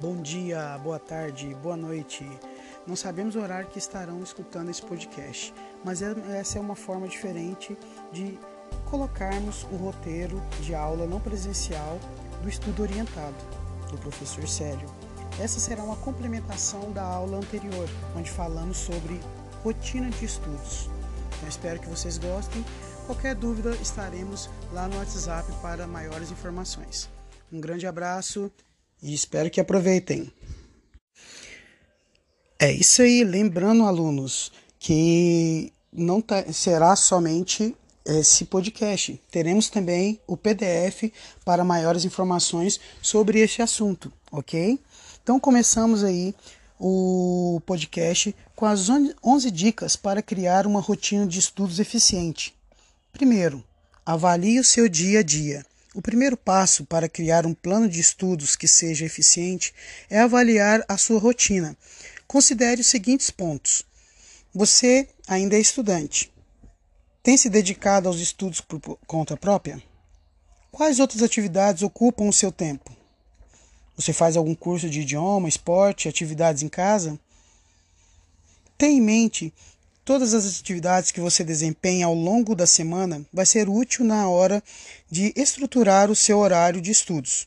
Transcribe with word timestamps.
Bom 0.00 0.22
dia, 0.22 0.78
boa 0.82 0.98
tarde, 0.98 1.54
boa 1.56 1.76
noite. 1.76 2.26
Não 2.86 2.96
sabemos 2.96 3.36
o 3.36 3.40
horário 3.40 3.68
que 3.68 3.78
estarão 3.78 4.22
escutando 4.22 4.70
esse 4.70 4.80
podcast, 4.80 5.52
mas 5.84 6.00
é, 6.00 6.14
essa 6.38 6.56
é 6.56 6.60
uma 6.60 6.74
forma 6.74 7.06
diferente 7.06 7.76
de 8.10 8.38
colocarmos 8.88 9.64
o 9.64 9.76
roteiro 9.76 10.42
de 10.62 10.74
aula 10.74 11.06
não 11.06 11.20
presencial 11.20 11.98
do 12.42 12.48
estudo 12.48 12.80
orientado 12.80 13.36
do 13.90 13.98
professor 13.98 14.48
Célio. 14.48 14.88
Essa 15.38 15.60
será 15.60 15.82
uma 15.82 15.96
complementação 15.96 16.90
da 16.92 17.02
aula 17.02 17.36
anterior, 17.36 17.86
onde 18.16 18.30
falamos 18.30 18.78
sobre 18.78 19.20
rotina 19.62 20.08
de 20.08 20.24
estudos. 20.24 20.88
Então, 21.36 21.46
espero 21.46 21.78
que 21.78 21.90
vocês 21.90 22.16
gostem. 22.16 22.64
Qualquer 23.04 23.34
dúvida, 23.34 23.72
estaremos 23.82 24.48
lá 24.72 24.88
no 24.88 24.96
WhatsApp 24.96 25.52
para 25.60 25.86
maiores 25.86 26.30
informações. 26.30 27.10
Um 27.52 27.60
grande 27.60 27.86
abraço 27.86 28.50
e 29.02 29.14
espero 29.14 29.50
que 29.50 29.60
aproveitem. 29.60 30.32
É 32.58 32.70
isso 32.70 33.02
aí, 33.02 33.24
lembrando 33.24 33.84
alunos 33.84 34.52
que 34.78 35.72
não 35.92 36.20
tá, 36.20 36.52
será 36.52 36.94
somente 36.94 37.74
esse 38.04 38.44
podcast. 38.44 39.20
Teremos 39.30 39.68
também 39.68 40.20
o 40.26 40.36
PDF 40.36 41.12
para 41.44 41.64
maiores 41.64 42.04
informações 42.04 42.80
sobre 43.00 43.40
este 43.40 43.62
assunto, 43.62 44.12
ok? 44.30 44.78
Então 45.22 45.38
começamos 45.38 46.02
aí 46.02 46.34
o 46.78 47.60
podcast 47.66 48.34
com 48.56 48.66
as 48.66 48.88
11 48.90 49.50
dicas 49.50 49.96
para 49.96 50.22
criar 50.22 50.66
uma 50.66 50.80
rotina 50.80 51.26
de 51.26 51.38
estudos 51.38 51.78
eficiente. 51.78 52.54
Primeiro, 53.12 53.62
avalie 54.04 54.58
o 54.58 54.64
seu 54.64 54.88
dia 54.88 55.20
a 55.20 55.22
dia. 55.22 55.64
O 55.92 56.00
primeiro 56.00 56.36
passo 56.36 56.84
para 56.84 57.08
criar 57.08 57.44
um 57.44 57.52
plano 57.52 57.88
de 57.88 57.98
estudos 57.98 58.54
que 58.54 58.68
seja 58.68 59.04
eficiente 59.04 59.74
é 60.08 60.20
avaliar 60.20 60.84
a 60.88 60.96
sua 60.96 61.18
rotina. 61.18 61.76
Considere 62.28 62.80
os 62.80 62.86
seguintes 62.86 63.28
pontos. 63.28 63.84
Você 64.54 65.08
ainda 65.26 65.56
é 65.56 65.60
estudante. 65.60 66.32
Tem 67.24 67.36
se 67.36 67.50
dedicado 67.50 68.08
aos 68.08 68.20
estudos 68.20 68.60
por 68.60 68.80
conta 69.04 69.36
própria? 69.36 69.82
Quais 70.70 71.00
outras 71.00 71.22
atividades 71.22 71.82
ocupam 71.82 72.28
o 72.28 72.32
seu 72.32 72.52
tempo? 72.52 72.96
Você 73.96 74.12
faz 74.12 74.36
algum 74.36 74.54
curso 74.54 74.88
de 74.88 75.00
idioma, 75.00 75.48
esporte, 75.48 76.08
atividades 76.08 76.62
em 76.62 76.68
casa? 76.68 77.18
Tenha 78.78 78.96
em 78.96 79.00
mente 79.00 79.52
todas 80.10 80.34
as 80.34 80.44
atividades 80.58 81.12
que 81.12 81.20
você 81.20 81.44
desempenha 81.44 82.06
ao 82.06 82.14
longo 82.14 82.56
da 82.56 82.66
semana 82.66 83.24
vai 83.32 83.46
ser 83.46 83.68
útil 83.68 84.04
na 84.04 84.28
hora 84.28 84.60
de 85.08 85.32
estruturar 85.36 86.10
o 86.10 86.16
seu 86.16 86.40
horário 86.40 86.80
de 86.80 86.90
estudos. 86.90 87.46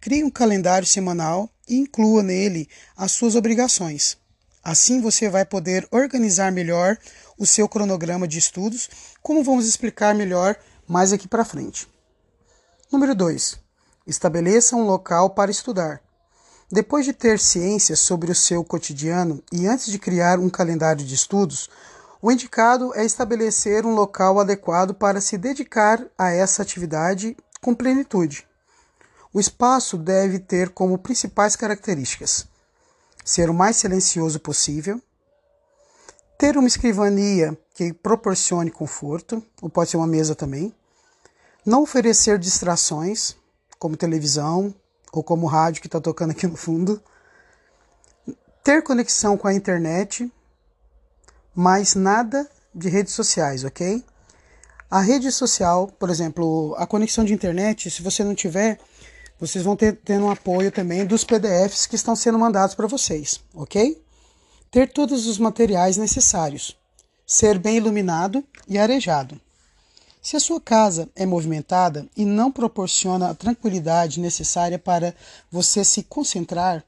Crie 0.00 0.24
um 0.24 0.30
calendário 0.30 0.88
semanal 0.88 1.50
e 1.68 1.76
inclua 1.76 2.22
nele 2.22 2.66
as 2.96 3.12
suas 3.12 3.34
obrigações. 3.34 4.16
Assim 4.64 5.02
você 5.02 5.28
vai 5.28 5.44
poder 5.44 5.86
organizar 5.90 6.50
melhor 6.50 6.96
o 7.36 7.44
seu 7.44 7.68
cronograma 7.68 8.26
de 8.26 8.38
estudos, 8.38 8.88
como 9.20 9.44
vamos 9.44 9.68
explicar 9.68 10.14
melhor 10.14 10.56
mais 10.88 11.12
aqui 11.12 11.28
para 11.28 11.44
frente. 11.44 11.86
Número 12.90 13.14
2. 13.14 13.58
Estabeleça 14.06 14.74
um 14.76 14.86
local 14.86 15.28
para 15.28 15.50
estudar. 15.50 16.00
Depois 16.72 17.04
de 17.04 17.12
ter 17.12 17.38
ciência 17.38 17.94
sobre 17.94 18.32
o 18.32 18.34
seu 18.34 18.64
cotidiano 18.64 19.42
e 19.52 19.66
antes 19.66 19.92
de 19.92 19.98
criar 19.98 20.38
um 20.38 20.48
calendário 20.48 21.04
de 21.04 21.14
estudos, 21.14 21.68
o 22.22 22.32
indicado 22.32 22.94
é 22.94 23.04
estabelecer 23.04 23.84
um 23.84 23.94
local 23.94 24.40
adequado 24.40 24.94
para 24.94 25.20
se 25.20 25.36
dedicar 25.36 26.02
a 26.16 26.30
essa 26.30 26.62
atividade 26.62 27.36
com 27.60 27.74
plenitude. 27.74 28.48
O 29.34 29.38
espaço 29.38 29.98
deve 29.98 30.38
ter 30.38 30.70
como 30.70 30.96
principais 30.96 31.56
características 31.56 32.46
ser 33.22 33.50
o 33.50 33.54
mais 33.54 33.76
silencioso 33.76 34.40
possível, 34.40 34.98
ter 36.38 36.56
uma 36.56 36.66
escrivania 36.66 37.56
que 37.74 37.92
proporcione 37.92 38.70
conforto, 38.70 39.44
ou 39.60 39.68
pode 39.68 39.90
ser 39.90 39.98
uma 39.98 40.06
mesa 40.06 40.34
também, 40.34 40.74
não 41.66 41.82
oferecer 41.82 42.38
distrações, 42.38 43.36
como 43.78 43.94
televisão, 43.94 44.74
ou 45.12 45.22
como 45.22 45.46
o 45.46 45.48
rádio 45.48 45.82
que 45.82 45.86
está 45.86 46.00
tocando 46.00 46.30
aqui 46.30 46.46
no 46.46 46.56
fundo. 46.56 47.00
Ter 48.64 48.82
conexão 48.82 49.36
com 49.36 49.46
a 49.46 49.54
internet, 49.54 50.32
mas 51.54 51.94
nada 51.94 52.48
de 52.74 52.88
redes 52.88 53.12
sociais, 53.12 53.64
ok? 53.64 54.02
A 54.90 55.00
rede 55.00 55.30
social, 55.30 55.88
por 55.98 56.10
exemplo, 56.10 56.74
a 56.78 56.86
conexão 56.86 57.24
de 57.24 57.32
internet, 57.32 57.90
se 57.90 58.02
você 58.02 58.24
não 58.24 58.34
tiver, 58.34 58.78
vocês 59.38 59.64
vão 59.64 59.74
ter 59.74 59.96
tendo 60.04 60.26
um 60.26 60.30
apoio 60.30 60.70
também 60.70 61.04
dos 61.04 61.24
PDFs 61.24 61.86
que 61.86 61.96
estão 61.96 62.14
sendo 62.14 62.38
mandados 62.38 62.74
para 62.74 62.86
vocês, 62.86 63.40
ok? 63.54 64.02
Ter 64.70 64.92
todos 64.92 65.26
os 65.26 65.38
materiais 65.38 65.96
necessários. 65.96 66.78
Ser 67.26 67.58
bem 67.58 67.76
iluminado 67.76 68.44
e 68.68 68.78
arejado. 68.78 69.40
Se 70.22 70.36
a 70.36 70.40
sua 70.40 70.60
casa 70.60 71.10
é 71.16 71.26
movimentada 71.26 72.06
e 72.16 72.24
não 72.24 72.52
proporciona 72.52 73.28
a 73.28 73.34
tranquilidade 73.34 74.20
necessária 74.20 74.78
para 74.78 75.12
você 75.50 75.84
se 75.84 76.04
concentrar, 76.04 76.84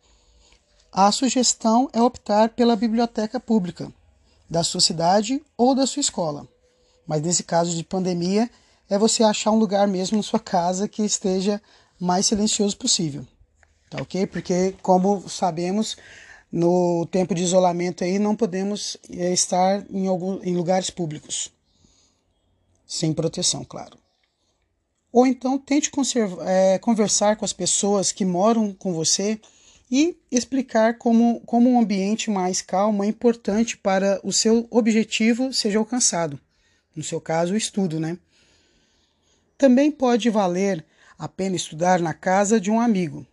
a 0.92 1.10
sugestão 1.10 1.90
é 1.92 2.00
optar 2.00 2.50
pela 2.50 2.76
biblioteca 2.76 3.40
pública 3.40 3.92
da 4.48 4.62
sua 4.62 4.80
cidade 4.80 5.42
ou 5.56 5.74
da 5.74 5.84
sua 5.84 6.00
escola. 6.00 6.46
Mas 7.08 7.22
nesse 7.22 7.42
caso 7.42 7.74
de 7.74 7.82
pandemia, 7.82 8.48
é 8.88 8.96
você 8.96 9.24
achar 9.24 9.50
um 9.50 9.58
lugar 9.58 9.88
mesmo 9.88 10.16
na 10.16 10.22
sua 10.22 10.38
casa 10.38 10.86
que 10.86 11.02
esteja 11.02 11.60
mais 11.98 12.26
silencioso 12.26 12.76
possível. 12.76 13.26
Tá 13.90 14.00
ok? 14.00 14.28
Porque, 14.28 14.76
como 14.80 15.28
sabemos, 15.28 15.96
no 16.52 17.04
tempo 17.10 17.34
de 17.34 17.42
isolamento 17.42 18.04
aí 18.04 18.16
não 18.16 18.36
podemos 18.36 18.96
eh, 19.10 19.32
estar 19.32 19.84
em, 19.90 20.06
algum, 20.06 20.40
em 20.44 20.54
lugares 20.54 20.88
públicos 20.88 21.52
sem 22.86 23.12
proteção, 23.12 23.64
claro. 23.64 23.98
Ou 25.12 25.26
então 25.26 25.58
tente 25.58 25.90
é, 26.46 26.78
conversar 26.78 27.36
com 27.36 27.44
as 27.44 27.52
pessoas 27.52 28.10
que 28.10 28.24
moram 28.24 28.72
com 28.74 28.92
você 28.92 29.40
e 29.90 30.16
explicar 30.30 30.98
como, 30.98 31.40
como 31.46 31.70
um 31.70 31.78
ambiente 31.78 32.30
mais 32.30 32.60
calmo 32.60 33.04
é 33.04 33.06
importante 33.06 33.76
para 33.76 34.20
o 34.24 34.32
seu 34.32 34.66
objetivo 34.70 35.52
seja 35.52 35.78
alcançado. 35.78 36.40
No 36.96 37.02
seu 37.02 37.20
caso, 37.20 37.54
o 37.54 37.56
estudo, 37.56 38.00
né? 38.00 38.18
Também 39.56 39.90
pode 39.90 40.28
valer 40.30 40.84
a 41.18 41.28
pena 41.28 41.54
estudar 41.54 42.00
na 42.00 42.12
casa 42.12 42.60
de 42.60 42.70
um 42.70 42.80
amigo, 42.80 43.24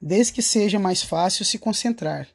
desde 0.00 0.32
que 0.32 0.42
seja 0.42 0.78
mais 0.78 1.02
fácil 1.02 1.44
se 1.44 1.58
concentrar. 1.58 2.28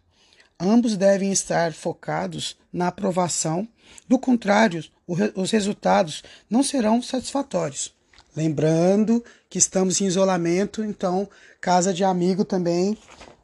Ambos 0.59 0.97
devem 0.97 1.31
estar 1.31 1.74
focados 1.74 2.58
na 2.72 2.88
aprovação, 2.88 3.68
do 4.08 4.20
contrário, 4.20 4.84
os 5.08 5.52
resultados 5.52 6.24
não 6.50 6.64
serão 6.64 7.02
satisfatórios. 7.02 7.94
Lembrando 8.36 9.24
que 9.50 9.58
estamos 9.58 10.02
em 10.02 10.06
isolamento, 10.06 10.84
então 10.84 11.30
casa 11.62 11.94
de 11.94 12.03
amigo 12.03 12.44
também 12.44 12.97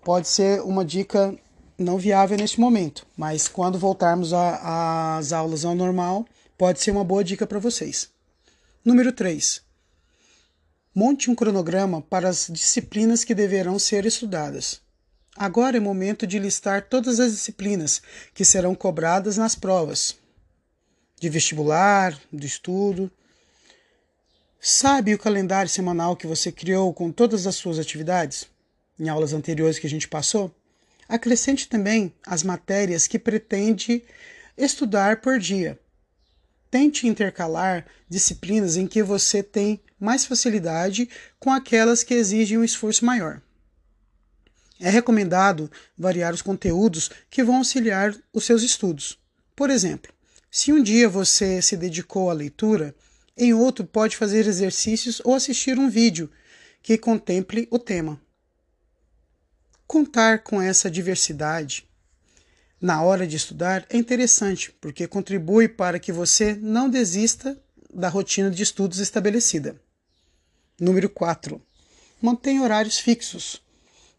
pode 0.03 0.27
ser 0.27 0.61
uma 0.61 0.83
dica 0.83 1.37
não 1.77 1.97
viável 1.97 2.37
neste 2.37 2.59
momento, 2.59 3.05
mas 3.15 3.47
quando 3.47 3.77
voltarmos 3.77 4.33
às 4.33 5.31
aulas 5.31 5.63
ao 5.63 5.75
normal, 5.75 6.25
pode 6.57 6.81
ser 6.81 6.91
uma 6.91 7.03
boa 7.03 7.23
dica 7.23 7.45
para 7.45 7.59
vocês. 7.59 8.09
Número 8.83 9.11
3. 9.11 9.61
Monte 10.93 11.29
um 11.29 11.35
cronograma 11.35 12.01
para 12.01 12.27
as 12.27 12.47
disciplinas 12.49 13.23
que 13.23 13.35
deverão 13.35 13.77
ser 13.77 14.05
estudadas. 14.05 14.81
Agora 15.37 15.77
é 15.77 15.79
momento 15.79 16.25
de 16.25 16.39
listar 16.39 16.89
todas 16.89 17.19
as 17.19 17.31
disciplinas 17.31 18.01
que 18.33 18.43
serão 18.43 18.73
cobradas 18.73 19.37
nas 19.37 19.55
provas 19.55 20.18
de 21.19 21.29
vestibular, 21.29 22.19
do 22.31 22.45
estudo. 22.45 23.11
Sabe 24.59 25.13
o 25.13 25.19
calendário 25.19 25.69
semanal 25.69 26.15
que 26.15 26.27
você 26.27 26.51
criou 26.51 26.93
com 26.93 27.11
todas 27.11 27.45
as 27.45 27.55
suas 27.55 27.79
atividades? 27.79 28.47
Em 28.99 29.07
aulas 29.09 29.33
anteriores 29.33 29.79
que 29.79 29.87
a 29.87 29.89
gente 29.89 30.07
passou? 30.07 30.53
Acrescente 31.07 31.67
também 31.67 32.13
as 32.25 32.43
matérias 32.43 33.07
que 33.07 33.17
pretende 33.17 34.03
estudar 34.57 35.21
por 35.21 35.39
dia. 35.39 35.79
Tente 36.69 37.07
intercalar 37.07 37.85
disciplinas 38.07 38.77
em 38.77 38.85
que 38.85 39.01
você 39.01 39.41
tem 39.41 39.81
mais 39.99 40.25
facilidade 40.25 41.09
com 41.39 41.51
aquelas 41.51 42.03
que 42.03 42.13
exigem 42.13 42.57
um 42.57 42.63
esforço 42.63 43.03
maior. 43.03 43.41
É 44.79 44.89
recomendado 44.89 45.69
variar 45.97 46.33
os 46.33 46.41
conteúdos 46.41 47.09
que 47.29 47.43
vão 47.43 47.57
auxiliar 47.57 48.15
os 48.33 48.45
seus 48.45 48.61
estudos. 48.61 49.17
Por 49.55 49.69
exemplo, 49.69 50.13
se 50.51 50.73
um 50.73 50.81
dia 50.81 51.07
você 51.07 51.61
se 51.61 51.77
dedicou 51.77 52.29
à 52.29 52.33
leitura, 52.33 52.95
em 53.37 53.53
outro 53.53 53.85
pode 53.85 54.17
fazer 54.17 54.47
exercícios 54.47 55.21
ou 55.23 55.35
assistir 55.35 55.77
um 55.77 55.89
vídeo 55.89 56.29
que 56.81 56.97
contemple 56.97 57.67
o 57.71 57.77
tema. 57.77 58.19
Contar 59.85 60.43
com 60.43 60.61
essa 60.61 60.89
diversidade 60.89 61.87
na 62.81 63.03
hora 63.03 63.27
de 63.27 63.35
estudar 63.35 63.85
é 63.89 63.97
interessante, 63.97 64.71
porque 64.79 65.07
contribui 65.07 65.67
para 65.67 65.99
que 65.99 66.11
você 66.11 66.55
não 66.55 66.89
desista 66.89 67.61
da 67.93 68.07
rotina 68.07 68.49
de 68.49 68.63
estudos 68.63 68.99
estabelecida. 68.99 69.79
Número 70.79 71.09
4. 71.09 71.61
Mantenha 72.21 72.61
horários 72.61 72.97
fixos. 72.97 73.61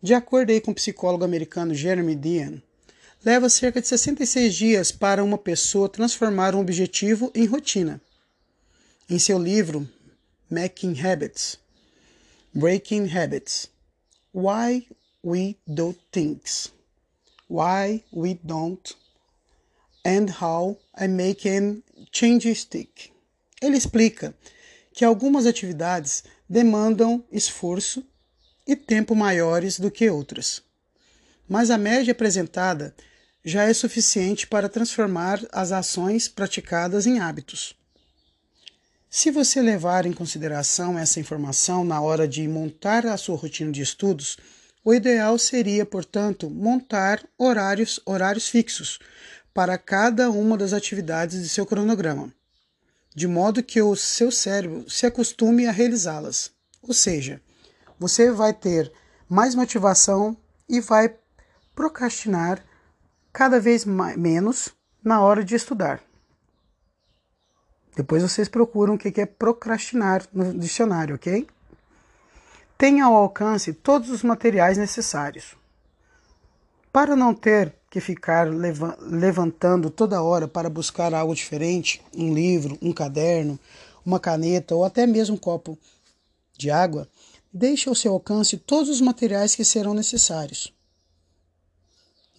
De 0.02 0.12
acordo 0.12 0.58
com 0.60 0.72
o 0.72 0.74
psicólogo 0.74 1.24
americano 1.24 1.74
Jeremy 1.74 2.14
Dean, 2.14 2.62
leva 3.24 3.50
cerca 3.50 3.80
de 3.82 3.86
66 3.86 4.54
dias 4.54 4.92
para 4.92 5.22
uma 5.22 5.36
pessoa 5.36 5.88
transformar 5.88 6.54
um 6.54 6.60
objetivo 6.60 7.30
em 7.34 7.44
rotina. 7.44 8.00
Em 9.08 9.18
seu 9.18 9.38
livro 9.38 9.86
Making 10.50 10.98
Habits, 10.98 11.58
Breaking 12.54 13.10
Habits, 13.14 13.68
Why 14.34 14.86
We 15.22 15.56
Do 15.66 15.94
Things, 16.10 16.72
Why 17.48 18.02
We 18.10 18.38
Don't, 18.42 18.96
and 20.06 20.26
How 20.40 20.80
I 20.98 21.06
Make 21.06 21.48
a 21.48 21.76
Change 22.10 22.54
Stick. 22.54 23.12
Ele 23.60 23.76
explica 23.76 24.34
que 24.94 25.04
algumas 25.04 25.44
atividades 25.44 26.24
demandam 26.48 27.22
esforço 27.30 28.02
e 28.66 28.74
tempo 28.74 29.14
maiores 29.14 29.78
do 29.78 29.90
que 29.90 30.08
outras. 30.08 30.62
Mas 31.46 31.70
a 31.70 31.76
média 31.76 32.12
apresentada 32.12 32.94
já 33.44 33.64
é 33.64 33.72
suficiente 33.72 34.46
para 34.46 34.68
transformar 34.68 35.40
as 35.50 35.72
ações 35.72 36.28
praticadas 36.28 37.06
em 37.06 37.18
hábitos. 37.18 37.74
Se 39.08 39.30
você 39.30 39.60
levar 39.60 40.06
em 40.06 40.12
consideração 40.12 40.98
essa 40.98 41.18
informação 41.18 41.84
na 41.84 42.00
hora 42.00 42.28
de 42.28 42.46
montar 42.46 43.06
a 43.06 43.16
sua 43.16 43.36
rotina 43.36 43.72
de 43.72 43.82
estudos, 43.82 44.36
o 44.84 44.94
ideal 44.94 45.36
seria, 45.38 45.84
portanto, 45.84 46.48
montar 46.48 47.22
horários, 47.36 48.00
horários 48.06 48.48
fixos 48.48 48.98
para 49.52 49.76
cada 49.76 50.30
uma 50.30 50.56
das 50.56 50.72
atividades 50.72 51.42
de 51.42 51.48
seu 51.48 51.66
cronograma, 51.66 52.32
de 53.14 53.26
modo 53.26 53.62
que 53.62 53.82
o 53.82 53.96
seu 53.96 54.30
cérebro 54.30 54.88
se 54.88 55.06
acostume 55.06 55.66
a 55.66 55.72
realizá-las. 55.72 56.52
Ou 56.80 56.94
seja, 56.94 57.42
você 57.98 58.30
vai 58.30 58.54
ter 58.54 58.92
mais 59.28 59.54
motivação 59.54 60.36
e 60.68 60.80
vai 60.80 61.14
procrastinar 61.74 62.64
cada 63.32 63.60
vez 63.60 63.84
mais, 63.84 64.16
menos 64.16 64.70
na 65.02 65.20
hora 65.22 65.44
de 65.44 65.54
estudar. 65.54 66.02
Depois 67.96 68.22
vocês 68.22 68.48
procuram 68.48 68.94
o 68.94 68.98
que 68.98 69.20
é 69.20 69.26
procrastinar 69.26 70.26
no 70.32 70.54
dicionário, 70.58 71.16
ok? 71.16 71.46
Tenha 72.78 73.04
ao 73.04 73.14
alcance 73.14 73.72
todos 73.72 74.10
os 74.10 74.22
materiais 74.22 74.78
necessários. 74.78 75.54
Para 76.92 77.14
não 77.14 77.34
ter 77.34 77.74
que 77.90 78.00
ficar 78.00 78.48
levantando 78.48 79.90
toda 79.90 80.22
hora 80.22 80.48
para 80.48 80.70
buscar 80.70 81.12
algo 81.12 81.34
diferente, 81.34 82.02
um 82.16 82.32
livro, 82.32 82.78
um 82.80 82.92
caderno, 82.92 83.58
uma 84.04 84.18
caneta 84.18 84.74
ou 84.74 84.84
até 84.84 85.06
mesmo 85.06 85.34
um 85.34 85.38
copo 85.38 85.78
de 86.56 86.70
água, 86.70 87.08
deixe 87.52 87.88
ao 87.88 87.94
seu 87.94 88.12
alcance 88.12 88.56
todos 88.56 88.88
os 88.88 89.00
materiais 89.00 89.54
que 89.54 89.64
serão 89.64 89.92
necessários. 89.92 90.72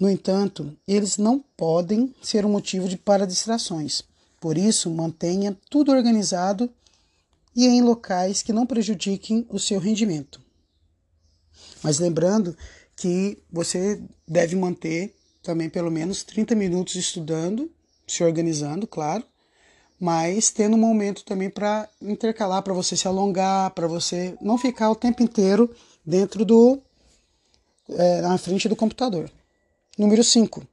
No 0.02 0.10
entanto, 0.10 0.76
eles 0.88 1.20
não 1.20 1.38
podem 1.56 2.12
ser 2.24 2.44
um 2.44 2.50
motivo 2.50 2.90
de 2.90 2.98
para 2.98 3.28
distrações. 3.28 4.02
Por 4.40 4.58
isso, 4.58 4.90
mantenha 4.90 5.56
tudo 5.70 5.92
organizado 5.92 6.68
e 7.56 7.68
em 7.68 7.84
locais 7.84 8.42
que 8.42 8.52
não 8.52 8.66
prejudiquem 8.66 9.46
o 9.48 9.60
seu 9.60 9.80
rendimento. 9.80 10.42
Mas 11.84 12.00
lembrando 12.00 12.58
que 12.96 13.38
você 13.52 14.02
deve 14.28 14.56
manter 14.56 15.14
também 15.44 15.70
pelo 15.70 15.92
menos 15.92 16.24
30 16.24 16.56
minutos 16.56 16.96
estudando, 16.96 17.70
se 18.08 18.24
organizando, 18.24 18.88
claro, 18.88 19.24
mas 20.00 20.50
tendo 20.50 20.78
um 20.78 20.80
momento 20.80 21.24
também 21.24 21.52
para 21.52 21.88
intercalar, 22.02 22.64
para 22.64 22.74
você 22.74 22.98
se 22.98 23.08
alongar, 23.08 23.70
para 23.76 23.86
você 23.86 24.36
não 24.42 24.58
ficar 24.58 24.90
o 24.90 24.96
tempo 24.96 25.22
inteiro 25.22 25.70
dentro 26.04 26.44
do 26.44 26.82
é, 27.88 28.22
na 28.22 28.36
frente 28.40 28.68
do 28.68 28.76
computador. 28.76 29.30
Número 29.98 30.24
5. 30.24 30.66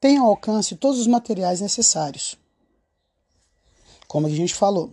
Tenha 0.00 0.20
ao 0.20 0.28
alcance 0.28 0.74
todos 0.74 0.98
os 0.98 1.06
materiais 1.06 1.60
necessários. 1.60 2.36
Como 4.08 4.26
a 4.26 4.30
gente 4.30 4.54
falou. 4.54 4.92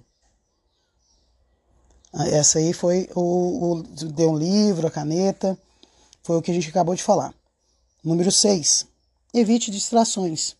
Essa 2.13 2.59
aí 2.59 2.73
foi 2.73 3.09
o, 3.15 3.73
o 3.73 3.83
deu 3.83 4.31
um 4.31 4.37
livro, 4.37 4.87
a 4.87 4.91
caneta, 4.91 5.57
foi 6.21 6.37
o 6.37 6.41
que 6.41 6.51
a 6.51 6.53
gente 6.53 6.69
acabou 6.69 6.93
de 6.93 7.03
falar. 7.03 7.33
Número 8.03 8.31
6. 8.31 8.85
Evite 9.33 9.71
distrações. 9.71 10.55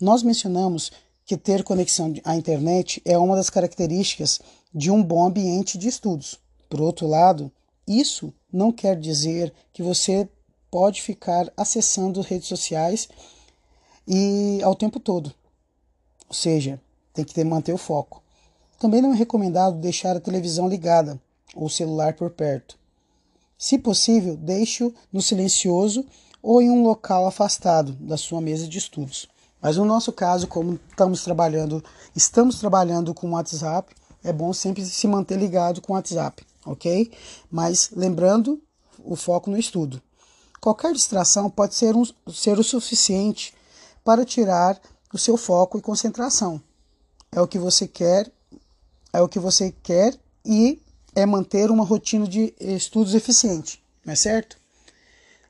Nós 0.00 0.22
mencionamos 0.22 0.90
que 1.26 1.36
ter 1.36 1.62
conexão 1.62 2.14
à 2.24 2.34
internet 2.34 3.00
é 3.04 3.16
uma 3.18 3.36
das 3.36 3.50
características 3.50 4.40
de 4.74 4.90
um 4.90 5.02
bom 5.02 5.26
ambiente 5.26 5.76
de 5.76 5.88
estudos. 5.88 6.40
Por 6.68 6.80
outro 6.80 7.06
lado, 7.06 7.52
isso 7.86 8.32
não 8.50 8.72
quer 8.72 8.98
dizer 8.98 9.52
que 9.72 9.82
você 9.82 10.28
pode 10.70 11.02
ficar 11.02 11.52
acessando 11.56 12.20
redes 12.20 12.48
sociais 12.48 13.08
e 14.06 14.60
ao 14.62 14.74
tempo 14.74 15.00
todo. 15.00 15.34
Ou 16.28 16.34
seja, 16.34 16.80
tem 17.12 17.24
que 17.24 17.34
ter, 17.34 17.44
manter 17.44 17.72
o 17.72 17.78
foco. 17.78 18.22
Também 18.78 19.02
não 19.02 19.12
é 19.12 19.16
recomendado 19.16 19.78
deixar 19.78 20.16
a 20.16 20.20
televisão 20.20 20.68
ligada 20.68 21.20
ou 21.54 21.66
o 21.66 21.70
celular 21.70 22.14
por 22.14 22.30
perto. 22.30 22.78
Se 23.58 23.78
possível, 23.78 24.36
deixe-o 24.36 24.94
no 25.12 25.20
silencioso 25.20 26.06
ou 26.42 26.62
em 26.62 26.70
um 26.70 26.82
local 26.82 27.26
afastado 27.26 27.92
da 27.92 28.16
sua 28.16 28.40
mesa 28.40 28.66
de 28.66 28.78
estudos. 28.78 29.28
Mas 29.60 29.76
no 29.76 29.84
nosso 29.84 30.12
caso, 30.12 30.46
como 30.46 30.80
estamos 30.88 31.22
trabalhando, 31.22 31.84
estamos 32.16 32.58
trabalhando 32.58 33.12
com 33.12 33.28
o 33.28 33.32
WhatsApp, 33.32 33.94
é 34.24 34.32
bom 34.32 34.52
sempre 34.52 34.84
se 34.84 35.06
manter 35.06 35.38
ligado 35.38 35.82
com 35.82 35.92
o 35.92 35.96
WhatsApp, 35.96 36.42
ok? 36.64 37.12
Mas 37.50 37.90
lembrando 37.94 38.62
o 39.04 39.16
foco 39.16 39.50
no 39.50 39.58
estudo. 39.58 40.00
Qualquer 40.60 40.92
distração 40.92 41.48
pode 41.48 41.74
ser, 41.74 41.96
um, 41.96 42.04
ser 42.28 42.58
o 42.58 42.64
suficiente 42.64 43.54
para 44.04 44.24
tirar 44.24 44.78
o 45.12 45.18
seu 45.18 45.36
foco 45.36 45.78
e 45.78 45.82
concentração. 45.82 46.60
É 47.32 47.40
o 47.40 47.48
que 47.48 47.58
você 47.58 47.88
quer, 47.88 48.30
é 49.12 49.20
o 49.20 49.28
que 49.28 49.38
você 49.38 49.74
quer 49.82 50.14
e 50.44 50.80
é 51.14 51.24
manter 51.24 51.70
uma 51.70 51.84
rotina 51.84 52.26
de 52.26 52.54
estudos 52.60 53.14
eficiente, 53.14 53.82
não 54.04 54.12
é 54.12 54.16
certo? 54.16 54.56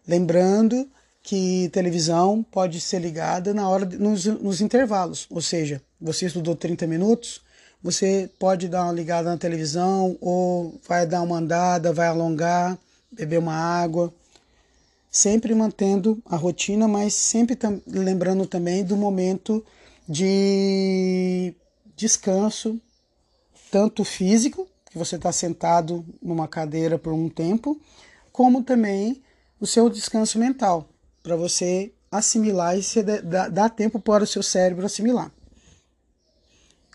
Lembrando 0.06 0.88
que 1.22 1.68
televisão 1.72 2.42
pode 2.50 2.80
ser 2.80 3.00
ligada 3.00 3.52
na 3.52 3.68
hora 3.68 3.84
nos, 3.84 4.24
nos 4.24 4.60
intervalos, 4.60 5.26
ou 5.30 5.42
seja, 5.42 5.82
você 6.00 6.26
estudou 6.26 6.56
30 6.56 6.86
minutos, 6.86 7.42
você 7.82 8.30
pode 8.38 8.68
dar 8.68 8.84
uma 8.84 8.92
ligada 8.92 9.30
na 9.30 9.36
televisão 9.36 10.16
ou 10.20 10.78
vai 10.86 11.06
dar 11.06 11.22
uma 11.22 11.38
andada, 11.38 11.92
vai 11.92 12.08
alongar, 12.08 12.78
beber 13.10 13.38
uma 13.38 13.54
água, 13.54 14.12
sempre 15.10 15.54
mantendo 15.54 16.22
a 16.24 16.36
rotina, 16.36 16.86
mas 16.86 17.14
sempre 17.14 17.56
tam 17.56 17.80
lembrando 17.86 18.46
também 18.46 18.84
do 18.84 18.96
momento 18.96 19.64
de 20.08 21.54
descanso, 21.96 22.80
tanto 23.70 24.04
físico, 24.04 24.68
que 24.90 24.98
você 24.98 25.16
está 25.16 25.30
sentado 25.30 26.04
numa 26.20 26.48
cadeira 26.48 26.98
por 26.98 27.12
um 27.12 27.28
tempo, 27.28 27.80
como 28.32 28.62
também 28.62 29.22
o 29.60 29.66
seu 29.66 29.88
descanso 29.88 30.38
mental, 30.38 30.88
para 31.22 31.36
você 31.36 31.92
assimilar 32.10 32.76
e 32.76 32.82
dar 33.50 33.70
tempo 33.70 34.00
para 34.00 34.24
o 34.24 34.26
seu 34.26 34.42
cérebro 34.42 34.86
assimilar. 34.86 35.30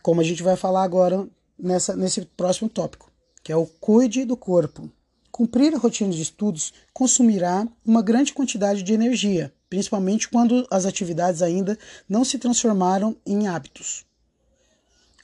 Como 0.01 0.20
a 0.20 0.24
gente 0.24 0.44
vai 0.44 0.56
falar 0.56 0.84
agora 0.84 1.28
nessa, 1.58 1.96
nesse 1.96 2.25
próximo 2.25 2.70
tópico, 2.70 3.10
que 3.42 3.51
é 3.51 3.56
o 3.56 3.66
cuide 3.66 4.25
do 4.25 4.36
corpo. 4.36 4.89
Cumprir 5.36 5.75
a 5.75 5.77
rotina 5.77 6.13
de 6.13 6.22
estudos 6.22 6.74
consumirá 6.94 7.68
uma 7.86 8.01
grande 8.01 8.32
quantidade 8.32 8.82
de 8.82 8.94
energia, 8.94 9.54
principalmente 9.70 10.30
quando 10.30 10.65
as 10.72 10.86
atividades 10.86 11.42
ainda 11.42 11.77
não 12.08 12.24
se 12.24 12.39
transformaram 12.39 13.18
em 13.25 13.46
hábitos. 13.46 14.06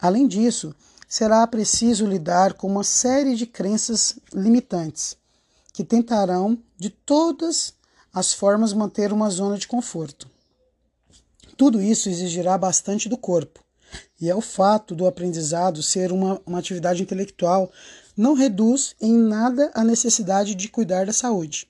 Além 0.01 0.27
disso, 0.27 0.75
será 1.07 1.47
preciso 1.47 2.05
lidar 2.05 2.55
com 2.55 2.67
uma 2.67 2.83
série 2.83 3.37
de 3.37 3.45
crenças 3.45 4.19
limitantes 4.33 5.15
que 5.71 5.81
tentarão 5.81 6.61
de 6.77 6.89
todas 6.89 7.73
as 8.13 8.33
formas 8.33 8.73
manter 8.73 9.13
uma 9.13 9.29
zona 9.29 9.57
de 9.57 9.65
conforto. 9.65 10.29
Tudo 11.55 11.81
isso 11.81 12.09
exigirá 12.09 12.57
bastante 12.57 13.07
do 13.07 13.15
corpo, 13.15 13.63
e 14.19 14.29
é 14.29 14.35
o 14.35 14.41
fato 14.41 14.93
do 14.93 15.07
aprendizado 15.07 15.81
ser 15.81 16.11
uma, 16.11 16.41
uma 16.45 16.59
atividade 16.59 17.01
intelectual 17.01 17.71
não 18.15 18.33
reduz 18.33 18.95
em 19.01 19.17
nada 19.17 19.71
a 19.73 19.83
necessidade 19.83 20.55
de 20.55 20.67
cuidar 20.67 21.05
da 21.05 21.13
saúde. 21.13 21.67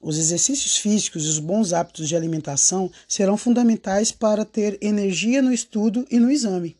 Os 0.00 0.16
exercícios 0.16 0.76
físicos 0.76 1.24
e 1.26 1.28
os 1.28 1.38
bons 1.38 1.72
hábitos 1.72 2.08
de 2.08 2.16
alimentação 2.16 2.90
serão 3.06 3.36
fundamentais 3.36 4.10
para 4.10 4.44
ter 4.44 4.78
energia 4.80 5.42
no 5.42 5.52
estudo 5.52 6.06
e 6.10 6.18
no 6.18 6.30
exame. 6.30 6.76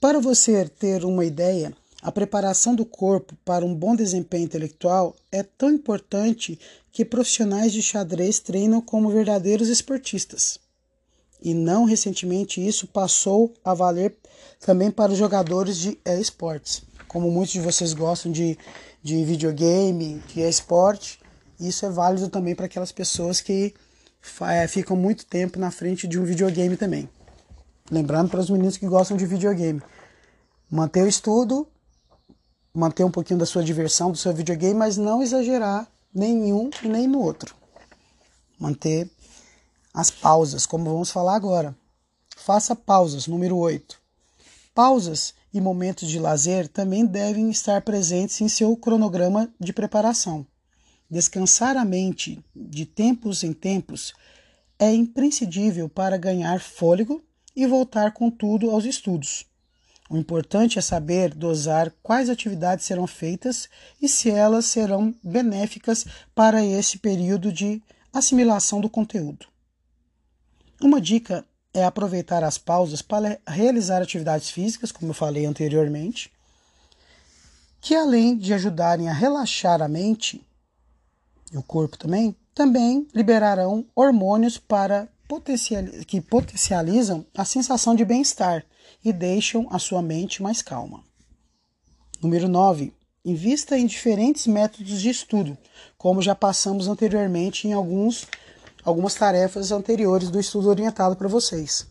Para 0.00 0.20
você 0.20 0.68
ter 0.68 1.04
uma 1.04 1.24
ideia, 1.24 1.74
a 2.00 2.12
preparação 2.12 2.72
do 2.72 2.84
corpo 2.84 3.36
para 3.44 3.64
um 3.64 3.74
bom 3.74 3.96
desempenho 3.96 4.44
intelectual 4.44 5.16
é 5.32 5.42
tão 5.42 5.72
importante 5.72 6.56
que 6.92 7.04
profissionais 7.04 7.72
de 7.72 7.82
xadrez 7.82 8.38
treinam 8.38 8.80
como 8.80 9.10
verdadeiros 9.10 9.68
esportistas. 9.68 10.60
E 11.42 11.52
não 11.52 11.84
recentemente 11.84 12.64
isso 12.64 12.86
passou 12.86 13.52
a 13.64 13.74
valer 13.74 14.16
também 14.60 14.90
para 14.90 15.10
os 15.10 15.18
jogadores 15.18 15.76
de 15.78 15.98
esportes. 16.04 16.82
Como 17.08 17.30
muitos 17.30 17.54
de 17.54 17.60
vocês 17.60 17.94
gostam 17.94 18.30
de, 18.30 18.58
de 19.02 19.24
videogame, 19.24 20.22
de 20.28 20.40
esporte, 20.40 21.18
Isso 21.58 21.84
é 21.84 21.90
válido 21.90 22.28
também 22.28 22.54
para 22.54 22.66
aquelas 22.66 22.92
pessoas 22.92 23.40
que 23.40 23.74
é, 24.42 24.68
ficam 24.68 24.96
muito 24.96 25.26
tempo 25.26 25.58
na 25.58 25.70
frente 25.70 26.06
de 26.06 26.18
um 26.20 26.24
videogame 26.24 26.76
também. 26.76 27.08
Lembrando 27.90 28.30
para 28.30 28.40
os 28.40 28.50
meninos 28.50 28.76
que 28.76 28.86
gostam 28.86 29.16
de 29.16 29.26
videogame, 29.26 29.82
manter 30.70 31.02
o 31.02 31.08
estudo, 31.08 31.66
manter 32.72 33.02
um 33.02 33.10
pouquinho 33.10 33.40
da 33.40 33.46
sua 33.46 33.64
diversão, 33.64 34.12
do 34.12 34.18
seu 34.18 34.32
videogame, 34.32 34.74
mas 34.74 34.96
não 34.96 35.22
exagerar 35.22 35.88
nenhum 36.14 36.70
e 36.82 36.88
nem 36.88 37.08
no 37.08 37.20
outro. 37.20 37.54
Manter 38.58 39.10
as 39.92 40.10
pausas, 40.10 40.66
como 40.66 40.84
vamos 40.84 41.10
falar 41.10 41.34
agora. 41.34 41.74
Faça 42.36 42.76
pausas, 42.76 43.26
número 43.26 43.56
8. 43.56 43.98
Pausas 44.74 45.34
e 45.52 45.60
momentos 45.60 46.08
de 46.08 46.18
lazer 46.18 46.68
também 46.68 47.06
devem 47.06 47.50
estar 47.50 47.82
presentes 47.82 48.40
em 48.40 48.48
seu 48.48 48.76
cronograma 48.76 49.52
de 49.58 49.72
preparação. 49.72 50.46
Descansar 51.10 51.76
a 51.76 51.84
mente 51.84 52.38
de 52.54 52.84
tempos 52.84 53.42
em 53.42 53.52
tempos 53.52 54.12
é 54.78 54.92
imprescindível 54.92 55.88
para 55.88 56.16
ganhar 56.18 56.60
fôlego 56.60 57.22
e 57.56 57.66
voltar 57.66 58.12
com 58.12 58.30
tudo 58.30 58.70
aos 58.70 58.84
estudos. 58.84 59.46
O 60.10 60.16
importante 60.16 60.78
é 60.78 60.82
saber 60.82 61.34
dosar 61.34 61.92
quais 62.02 62.30
atividades 62.30 62.86
serão 62.86 63.06
feitas 63.06 63.68
e 64.00 64.08
se 64.08 64.30
elas 64.30 64.66
serão 64.66 65.14
benéficas 65.22 66.06
para 66.34 66.64
esse 66.64 66.98
período 66.98 67.52
de 67.52 67.82
assimilação 68.12 68.80
do 68.80 68.88
conteúdo. 68.88 69.46
Uma 70.80 71.00
dica 71.00 71.44
é 71.72 71.84
aproveitar 71.84 72.42
as 72.42 72.58
pausas 72.58 73.02
para 73.02 73.38
realizar 73.46 74.02
atividades 74.02 74.50
físicas, 74.50 74.90
como 74.90 75.10
eu 75.10 75.14
falei 75.14 75.46
anteriormente, 75.46 76.32
que 77.80 77.94
além 77.94 78.36
de 78.36 78.52
ajudarem 78.52 79.08
a 79.08 79.12
relaxar 79.12 79.80
a 79.82 79.88
mente 79.88 80.44
e 81.52 81.56
o 81.56 81.62
corpo 81.62 81.96
também, 81.96 82.34
também 82.54 83.06
liberarão 83.14 83.84
hormônios 83.94 84.58
para 84.58 85.08
que 86.06 86.20
potencializam 86.20 87.24
a 87.36 87.44
sensação 87.44 87.94
de 87.94 88.04
bem-estar 88.04 88.64
e 89.04 89.12
deixam 89.12 89.66
a 89.70 89.78
sua 89.78 90.00
mente 90.00 90.42
mais 90.42 90.62
calma. 90.62 91.04
Número 92.20 92.48
9. 92.48 92.92
Invista 93.24 93.78
em 93.78 93.86
diferentes 93.86 94.46
métodos 94.46 95.00
de 95.00 95.10
estudo, 95.10 95.56
como 95.98 96.22
já 96.22 96.34
passamos 96.34 96.88
anteriormente 96.88 97.68
em 97.68 97.74
alguns, 97.74 98.26
algumas 98.88 99.14
tarefas 99.14 99.70
anteriores 99.70 100.30
do 100.30 100.40
estudo 100.40 100.70
orientado 100.70 101.14
para 101.14 101.28
vocês. 101.28 101.86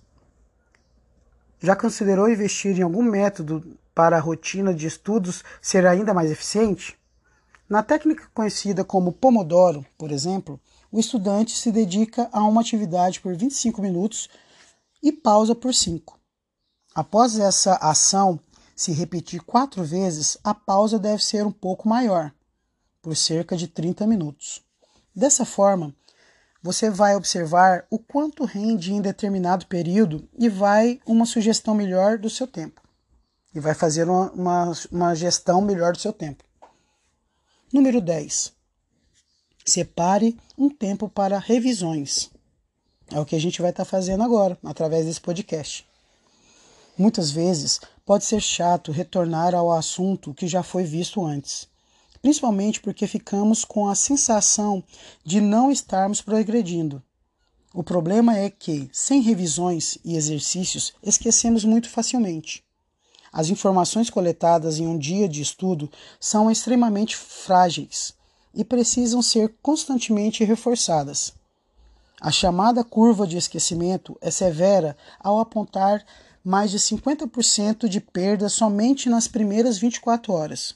Já 1.60 1.75
considerou 1.75 2.30
investir 2.30 2.77
em 2.77 2.82
algum 2.82 3.04
método 3.04 3.77
para 3.94 4.18
a 4.18 4.20
rotina 4.20 4.74
de 4.74 4.88
estudos 4.88 5.44
ser 5.62 5.86
ainda 5.86 6.13
mais 6.13 6.32
eficiente? 6.32 6.98
Na 7.70 7.84
técnica 7.84 8.30
conhecida 8.34 8.84
como 8.84 9.12
Pomodoro, 9.12 9.86
por 9.98 10.12
exemplo, 10.12 10.60
o 10.92 11.00
estudante 11.00 11.56
se 11.56 11.72
dedica 11.72 12.30
a 12.32 12.44
uma 12.44 12.62
atividade 12.62 13.20
por 13.20 13.36
25 13.36 13.82
minutos 13.82 14.27
e 15.01 15.12
pausa 15.12 15.54
por 15.54 15.74
5. 15.74 16.20
Após 16.96 17.38
essa 17.38 17.75
ação 17.75 18.39
se 18.75 18.92
repetir 18.92 19.42
quatro 19.42 19.84
vezes, 19.84 20.38
a 20.44 20.54
pausa 20.54 20.98
deve 20.98 21.24
ser 21.24 21.46
um 21.46 21.51
pouco 21.51 21.88
maior, 21.88 22.32
por 23.01 23.16
cerca 23.16 23.56
de 23.56 23.68
30 23.68 24.08
minutos. 24.08 24.63
Dessa 25.16 25.46
forma, 25.46 25.94
você 26.67 26.89
vai 26.89 27.15
observar 27.15 27.88
o 27.89 27.97
quanto 27.97 28.43
rende 28.43 28.93
em 28.93 29.01
determinado 29.01 29.65
período 29.67 30.27
e 30.38 30.50
vai 30.50 31.00
uma 31.05 31.25
sugestão 31.25 31.74
melhor 31.74 32.17
do 32.17 32.29
seu 32.29 32.45
tempo. 32.45 32.81
E 33.55 33.59
vai 33.62 33.74
fazer 33.74 34.03
uma, 34.03 34.29
uma, 34.33 34.71
uma 34.91 35.15
gestão 35.15 35.62
melhor 35.62 35.93
do 35.93 36.00
seu 36.00 36.12
tempo. 36.12 36.43
Número 37.71 38.01
10. 38.01 38.51
Separe 39.65 40.38
um 40.57 40.69
tempo 40.69 41.07
para 41.07 41.39
revisões. 41.39 42.29
É 43.13 43.17
o 43.17 43.25
que 43.25 43.38
a 43.38 43.39
gente 43.39 43.62
vai 43.62 43.69
estar 43.69 43.86
tá 43.86 43.89
fazendo 43.89 44.21
agora, 44.21 44.57
através 44.62 45.05
desse 45.05 45.21
podcast. 45.21 45.88
Muitas 46.97 47.31
vezes 47.31 47.79
pode 48.05 48.25
ser 48.25 48.41
chato 48.41 48.91
retornar 48.91 49.55
ao 49.55 49.71
assunto 49.71 50.33
que 50.33 50.47
já 50.47 50.63
foi 50.63 50.83
visto 50.83 51.25
antes, 51.25 51.65
principalmente 52.27 52.81
porque 52.81 53.07
ficamos 53.07 53.63
com 53.63 53.88
a 53.88 53.96
sensação 53.96 54.84
de 55.24 55.39
não 55.39 55.72
estarmos 55.72 56.22
progredindo. 56.22 57.01
O 57.74 57.81
problema 57.81 58.38
é 58.38 58.50
que, 58.50 58.89
sem 58.91 59.22
revisões 59.22 59.98
e 60.03 60.17
exercícios, 60.17 60.93
esquecemos 61.01 61.63
muito 61.63 61.89
facilmente. 61.89 62.65
As 63.31 63.48
informações 63.48 64.10
coletadas 64.10 64.77
em 64.77 64.86
um 64.86 64.98
dia 64.98 65.25
de 65.29 65.41
estudo 65.41 65.89
são 66.19 66.51
extremamente 66.51 67.15
frágeis 67.15 68.13
e 68.53 68.62
precisam 68.62 69.22
ser 69.22 69.55
constantemente 69.62 70.43
reforçadas. 70.43 71.34
A 72.19 72.29
chamada 72.29 72.84
curva 72.84 73.25
de 73.25 73.38
esquecimento 73.38 74.17
é 74.19 74.29
severa 74.29 74.98
ao 75.17 75.39
apontar 75.39 76.05
mais 76.43 76.72
de 76.72 76.77
50% 76.77 77.88
de 77.88 78.01
perda 78.01 78.50
somente 78.50 79.10
nas 79.10 79.29
primeiras 79.29 79.77
24 79.77 80.34
horas. 80.34 80.75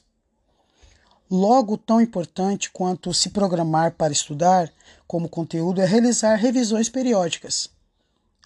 Logo, 1.34 1.78
tão 1.78 1.98
importante 1.98 2.68
quanto 2.70 3.14
se 3.14 3.30
programar 3.30 3.92
para 3.92 4.12
estudar, 4.12 4.70
como 5.06 5.30
conteúdo, 5.30 5.80
é 5.80 5.86
realizar 5.86 6.34
revisões 6.34 6.90
periódicas. 6.90 7.70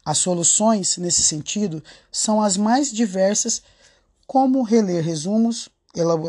As 0.04 0.18
soluções, 0.18 0.96
nesse 0.96 1.24
sentido, 1.24 1.82
são 2.12 2.40
as 2.40 2.56
mais 2.56 2.92
diversas 2.92 3.60
como 4.24 4.62
reler 4.62 5.04
resumos, 5.04 5.68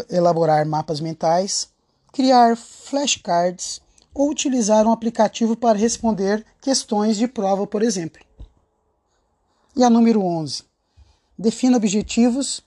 elaborar 0.09 0.65
mapas 0.65 0.99
mentais, 0.99 1.69
criar 2.11 2.57
flashcards 2.57 3.79
ou 4.11 4.27
utilizar 4.27 4.87
um 4.87 4.91
aplicativo 4.91 5.55
para 5.55 5.77
responder 5.77 6.43
questões 6.59 7.17
de 7.17 7.27
prova, 7.27 7.67
por 7.67 7.83
exemplo. 7.83 8.25
E 9.75 9.83
a 9.83 9.91
número 9.91 10.23
11. 10.23 10.63
Defina 11.37 11.77
objetivos 11.77 12.63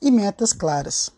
e 0.00 0.10
metas 0.10 0.54
claras. 0.54 1.12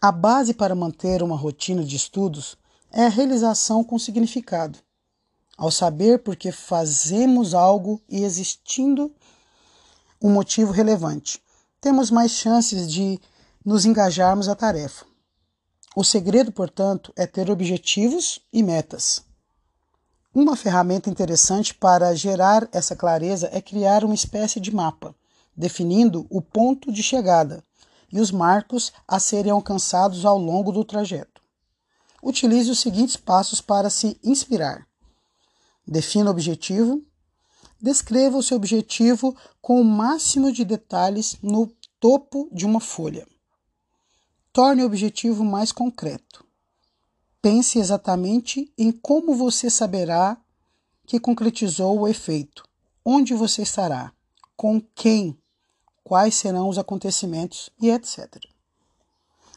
A 0.00 0.12
base 0.12 0.52
para 0.52 0.74
manter 0.74 1.22
uma 1.22 1.36
rotina 1.36 1.82
de 1.82 1.96
estudos 1.96 2.56
é 2.92 3.06
a 3.06 3.10
realização 3.10 3.82
com 3.82 3.98
significado. 3.98 4.78
Ao 5.56 5.70
saber 5.70 6.18
por 6.18 6.36
que 6.36 6.52
fazemos 6.52 7.54
algo 7.54 8.00
e 8.08 8.22
existindo 8.22 9.10
um 10.20 10.30
motivo 10.30 10.70
relevante 10.70 11.42
temos 11.80 12.10
mais 12.10 12.32
chances 12.32 12.90
de 12.90 13.18
nos 13.64 13.84
engajarmos 13.84 14.48
à 14.48 14.54
tarefa. 14.54 15.06
O 15.94 16.04
segredo, 16.04 16.52
portanto, 16.52 17.12
é 17.16 17.26
ter 17.26 17.50
objetivos 17.50 18.40
e 18.52 18.62
metas. 18.62 19.22
Uma 20.34 20.56
ferramenta 20.56 21.08
interessante 21.08 21.72
para 21.72 22.14
gerar 22.14 22.68
essa 22.70 22.94
clareza 22.94 23.48
é 23.52 23.62
criar 23.62 24.04
uma 24.04 24.14
espécie 24.14 24.60
de 24.60 24.74
mapa, 24.74 25.14
definindo 25.56 26.26
o 26.28 26.42
ponto 26.42 26.92
de 26.92 27.02
chegada 27.02 27.64
e 28.12 28.20
os 28.20 28.30
marcos 28.30 28.92
a 29.06 29.18
serem 29.18 29.52
alcançados 29.52 30.24
ao 30.24 30.38
longo 30.38 30.72
do 30.72 30.84
trajeto. 30.84 31.40
Utilize 32.22 32.70
os 32.70 32.80
seguintes 32.80 33.16
passos 33.16 33.60
para 33.60 33.90
se 33.90 34.18
inspirar: 34.22 34.86
defina 35.86 36.28
o 36.28 36.32
objetivo, 36.32 37.02
Descreva 37.80 38.38
o 38.38 38.42
seu 38.42 38.56
objetivo 38.56 39.36
com 39.60 39.80
o 39.80 39.84
máximo 39.84 40.50
de 40.50 40.64
detalhes 40.64 41.36
no 41.42 41.70
topo 42.00 42.48
de 42.50 42.64
uma 42.64 42.80
folha. 42.80 43.26
Torne 44.52 44.82
o 44.82 44.86
objetivo 44.86 45.44
mais 45.44 45.72
concreto. 45.72 46.44
Pense 47.42 47.78
exatamente 47.78 48.72
em 48.78 48.90
como 48.90 49.34
você 49.34 49.68
saberá 49.68 50.36
que 51.06 51.20
concretizou 51.20 52.00
o 52.00 52.08
efeito, 52.08 52.64
onde 53.04 53.34
você 53.34 53.62
estará, 53.62 54.10
com 54.56 54.80
quem, 54.80 55.38
quais 56.06 56.36
serão 56.36 56.68
os 56.68 56.78
acontecimentos 56.78 57.68
e 57.80 57.90
etc. 57.90 58.40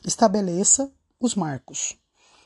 Estabeleça 0.04 0.92
os 1.20 1.36
marcos. 1.36 1.96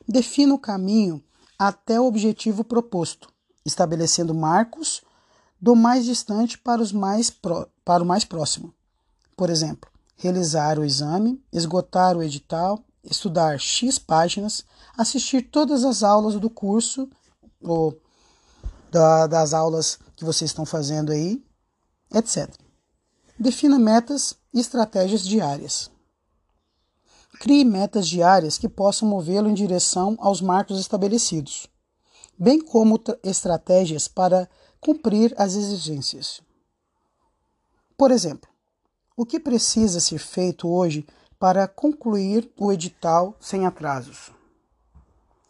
Defina 0.06 0.54
o 0.54 0.60
caminho 0.60 1.24
até 1.58 2.02
o 2.02 2.06
objetivo 2.06 2.66
proposto, 2.66 3.30
estabelecendo 3.66 4.34
marcos 4.34 5.02
do 5.58 5.74
mais 5.74 6.04
distante 6.04 6.58
para, 6.58 6.82
os 6.82 6.92
mais 6.92 7.30
pro, 7.30 7.66
para 7.86 8.04
o 8.04 8.06
mais 8.06 8.26
próximo. 8.26 8.74
Por 9.38 9.50
exemplo, 9.50 9.90
realizar 10.18 10.78
o 10.78 10.84
exame, 10.84 11.42
esgotar 11.50 12.18
o 12.18 12.24
edital, 12.24 12.84
estudar 13.06 13.58
X 13.58 13.98
páginas, 13.98 14.66
assistir 14.98 15.44
todas 15.44 15.86
as 15.86 16.04
aulas 16.04 16.38
do 16.38 16.50
curso 16.50 17.10
ou 17.62 17.98
da, 18.92 19.28
das 19.28 19.54
aulas 19.54 19.98
que 20.18 20.26
vocês 20.26 20.52
estão 20.52 20.66
fazendo 20.66 21.14
aí, 21.14 21.42
etc. 22.14 22.63
Defina 23.40 23.80
metas 23.80 24.36
e 24.54 24.60
estratégias 24.60 25.26
diárias. 25.26 25.92
Crie 27.40 27.66
metas 27.66 28.08
diárias 28.08 28.58
que 28.58 28.70
possam 28.70 29.08
movê-lo 29.08 29.50
em 29.50 29.54
direção 29.54 30.16
aos 30.20 30.40
marcos 30.42 30.80
estabelecidos, 30.80 31.68
bem 32.38 32.62
como 32.62 33.02
estratégias 33.24 34.08
para 34.08 34.48
cumprir 34.80 35.34
as 35.38 35.56
exigências. 35.56 36.42
Por 37.98 38.12
exemplo, 38.12 38.50
o 39.18 39.26
que 39.26 39.40
precisa 39.40 40.00
ser 40.00 40.20
feito 40.20 40.68
hoje 40.68 41.06
para 41.40 41.68
concluir 41.68 42.52
o 42.58 42.72
edital 42.72 43.36
sem 43.40 43.66
atrasos? 43.66 44.32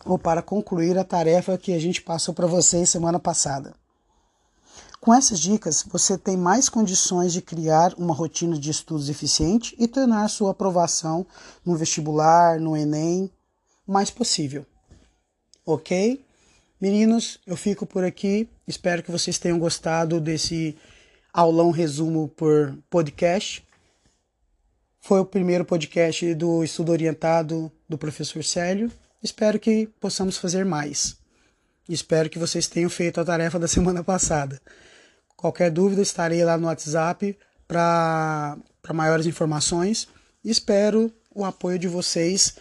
ou 0.05 0.17
para 0.17 0.41
concluir 0.41 0.97
a 0.97 1.03
tarefa 1.03 1.57
que 1.57 1.73
a 1.73 1.79
gente 1.79 2.01
passou 2.01 2.33
para 2.33 2.47
vocês 2.47 2.89
semana 2.89 3.19
passada. 3.19 3.73
Com 5.03 5.13
essas 5.13 5.41
dicas, 5.41 5.83
você 5.85 6.17
tem 6.17 6.37
mais 6.37 6.69
condições 6.69 7.33
de 7.33 7.41
criar 7.41 7.93
uma 7.97 8.13
rotina 8.13 8.57
de 8.57 8.71
estudos 8.71 9.09
eficiente 9.09 9.75
e 9.77 9.85
tornar 9.85 10.29
sua 10.29 10.51
aprovação 10.51 11.27
no 11.65 11.75
vestibular, 11.75 12.57
no 12.57 12.73
Enem, 12.73 13.29
mais 13.85 14.09
possível. 14.09 14.65
Ok? 15.65 16.23
Meninos, 16.79 17.37
eu 17.45 17.57
fico 17.57 17.85
por 17.85 18.05
aqui. 18.05 18.47
Espero 18.65 19.03
que 19.03 19.11
vocês 19.11 19.37
tenham 19.37 19.59
gostado 19.59 20.21
desse 20.21 20.77
aulão 21.33 21.69
resumo 21.69 22.29
por 22.29 22.73
podcast. 22.89 23.61
Foi 25.01 25.19
o 25.19 25.25
primeiro 25.25 25.65
podcast 25.65 26.33
do 26.33 26.63
estudo 26.63 26.93
orientado 26.93 27.69
do 27.89 27.97
professor 27.97 28.41
Célio. 28.41 28.89
Espero 29.21 29.59
que 29.59 29.85
possamos 29.99 30.37
fazer 30.37 30.63
mais. 30.63 31.17
Espero 31.89 32.29
que 32.29 32.39
vocês 32.39 32.67
tenham 32.67 32.89
feito 32.89 33.19
a 33.19 33.25
tarefa 33.25 33.59
da 33.59 33.67
semana 33.67 34.01
passada. 34.01 34.61
Qualquer 35.43 35.69
dúvida, 35.69 36.01
estarei 36.01 36.41
lá 36.45 36.57
no 36.57 36.67
WhatsApp 36.67 37.37
para 37.67 38.55
maiores 38.93 39.25
informações. 39.25 40.07
Espero 40.41 41.11
o 41.35 41.43
apoio 41.43 41.77
de 41.77 41.85
vocês 41.85 42.55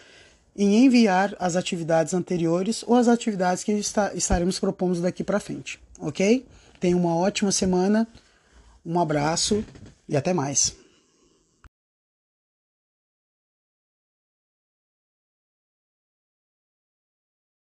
em 0.53 0.83
enviar 0.83 1.33
as 1.39 1.55
atividades 1.55 2.13
anteriores 2.13 2.83
ou 2.85 2.95
as 2.95 3.07
atividades 3.07 3.63
que 3.63 3.71
está, 3.71 4.13
estaremos 4.13 4.59
propondo 4.59 4.99
daqui 4.99 5.23
para 5.23 5.39
frente, 5.39 5.79
ok? 5.97 6.45
Tenha 6.77 6.97
uma 6.97 7.15
ótima 7.15 7.53
semana, 7.53 8.05
um 8.85 8.99
abraço 8.99 9.63
e 10.09 10.17
até 10.17 10.33
mais. 10.33 10.75